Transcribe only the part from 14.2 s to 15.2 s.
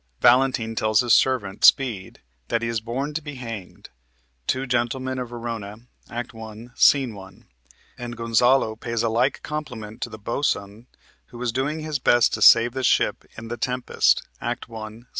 (Act 1, Sc.